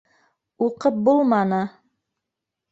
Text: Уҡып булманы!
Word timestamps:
Уҡып 0.67 0.97
булманы! 1.09 1.63